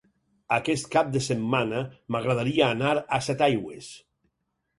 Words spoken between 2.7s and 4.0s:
anar a Setaigües.